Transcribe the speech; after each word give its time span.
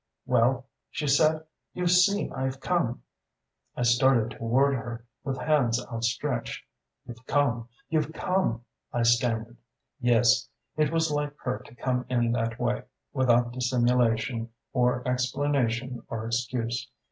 "'Well,' 0.25 0.65
she 0.89 1.05
said, 1.05 1.43
'you 1.75 1.85
see 1.85 2.27
I've 2.31 2.59
come.' 2.59 3.03
"I 3.75 3.83
started 3.83 4.31
toward 4.31 4.73
her 4.73 5.05
with 5.23 5.37
hands 5.37 5.79
outstretched. 5.93 6.65
'You've 7.05 7.23
come 7.27 7.69
you've 7.87 8.11
come!' 8.11 8.65
I 8.91 9.03
stammered. 9.03 9.57
"Yes; 9.99 10.49
it 10.75 10.91
was 10.91 11.11
like 11.11 11.35
her 11.43 11.59
to 11.59 11.75
come 11.75 12.07
in 12.09 12.31
that 12.31 12.59
way 12.59 12.81
without 13.13 13.51
dissimulation 13.53 14.49
or 14.73 15.07
explanation 15.07 16.01
or 16.09 16.25
excuse. 16.25 16.89